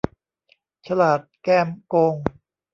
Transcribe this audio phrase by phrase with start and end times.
[0.87, 2.15] ฉลาดแกมโกง